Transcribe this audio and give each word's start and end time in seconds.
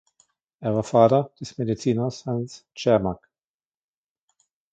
Er 0.61 0.71
war 0.73 0.81
der 0.81 0.83
Vater 0.89 1.31
des 1.39 1.59
Mediziners 1.59 2.25
Hans 2.25 2.65
Czermak. 2.75 3.29